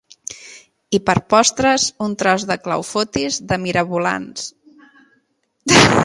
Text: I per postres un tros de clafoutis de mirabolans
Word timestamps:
I 0.97 0.99
per 1.09 1.15
postres 1.33 1.83
un 2.05 2.15
tros 2.21 2.45
de 2.51 2.57
clafoutis 2.63 3.37
de 3.51 3.59
mirabolans 3.65 4.49